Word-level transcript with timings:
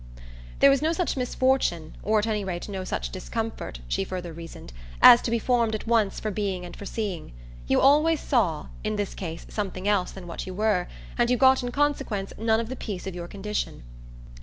There 0.61 0.71
was 0.71 0.81
no 0.81 0.93
such 0.93 1.15
misfortune, 1.15 1.95
or 2.01 2.17
at 2.17 2.25
any 2.25 2.43
rate 2.43 2.67
no 2.67 2.83
such 2.83 3.11
discomfort, 3.11 3.81
she 3.87 4.03
further 4.03 4.33
reasoned, 4.33 4.73
as 4.99 5.21
to 5.21 5.29
be 5.29 5.37
formed 5.37 5.75
at 5.75 5.85
once 5.85 6.19
for 6.19 6.31
being 6.31 6.65
and 6.65 6.75
for 6.75 6.87
seeing. 6.87 7.33
You 7.67 7.79
always 7.79 8.19
saw, 8.19 8.69
in 8.83 8.95
this 8.95 9.13
case 9.13 9.45
something 9.47 9.87
else 9.87 10.09
than 10.09 10.25
what 10.25 10.47
you 10.47 10.55
were, 10.55 10.87
and 11.19 11.29
you 11.29 11.37
got 11.37 11.61
in 11.61 11.69
consequence 11.69 12.33
none 12.39 12.59
of 12.59 12.69
the 12.69 12.75
peace 12.75 13.05
of 13.05 13.13
your 13.13 13.27
condition. 13.27 13.83